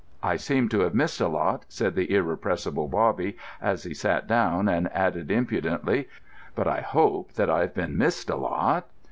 [0.23, 4.67] "I seem to have missed a lot," said the irrepressible Bobby, as he sat down,
[4.67, 6.09] and added impudently,
[6.55, 8.87] "but I hope that I've been missed a lot?"